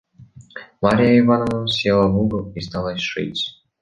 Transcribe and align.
Марья 0.81 1.19
Ивановна 1.19 1.67
села 1.67 2.07
в 2.07 2.17
угол 2.17 2.51
и 2.53 2.59
стала 2.61 2.97
шить. 2.97 3.61